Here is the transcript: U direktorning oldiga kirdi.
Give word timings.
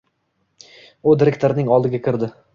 U 1.11 1.15
direktorning 1.25 1.71
oldiga 1.79 2.03
kirdi. 2.09 2.35